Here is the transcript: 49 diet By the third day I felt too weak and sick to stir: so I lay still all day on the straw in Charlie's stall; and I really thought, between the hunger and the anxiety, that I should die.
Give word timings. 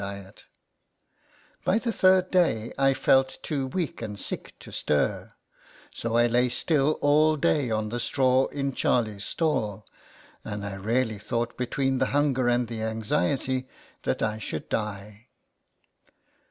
49 0.01 0.23
diet 0.23 0.45
By 1.63 1.77
the 1.77 1.91
third 1.91 2.31
day 2.31 2.73
I 2.75 2.95
felt 2.95 3.37
too 3.43 3.67
weak 3.67 4.01
and 4.01 4.19
sick 4.19 4.55
to 4.61 4.71
stir: 4.71 5.29
so 5.93 6.15
I 6.17 6.25
lay 6.25 6.49
still 6.49 6.97
all 7.01 7.35
day 7.37 7.69
on 7.69 7.89
the 7.89 7.99
straw 7.99 8.47
in 8.47 8.73
Charlie's 8.73 9.25
stall; 9.25 9.85
and 10.43 10.65
I 10.65 10.73
really 10.73 11.19
thought, 11.19 11.55
between 11.55 11.99
the 11.99 12.07
hunger 12.17 12.47
and 12.47 12.67
the 12.67 12.81
anxiety, 12.81 13.67
that 14.01 14.23
I 14.23 14.39
should 14.39 14.69
die. 14.69 15.27